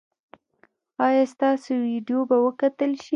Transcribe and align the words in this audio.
ایا 1.05 1.23
ستاسو 1.33 1.71
ویډیو 1.89 2.19
به 2.29 2.37
وکتل 2.45 2.91
شي؟ 3.03 3.09